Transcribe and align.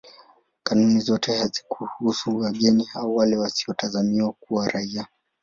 Kanuni 0.63 0.99
zote 0.99 1.37
hazikuhusu 1.37 2.37
wageni 2.37 2.89
au 2.95 3.15
wale 3.15 3.37
wasiotazamiwa 3.37 4.31
kuwa 4.39 4.67
raia. 4.69 5.07